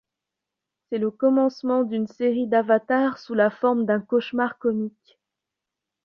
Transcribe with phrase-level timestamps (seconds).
[0.89, 5.19] C'est le commencement d'une série d'avatars sous la forme d'un cauchemar comique.